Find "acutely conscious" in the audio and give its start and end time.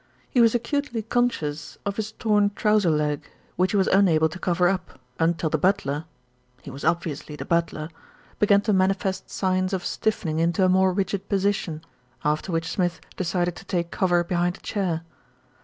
0.55-1.77